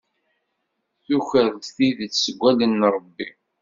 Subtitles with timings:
[1.05, 3.29] Tuker-d tidet seg wallen n Ṛebbi.